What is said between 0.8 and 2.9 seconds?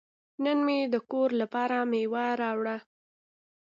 د کور لپاره میوه راوړه.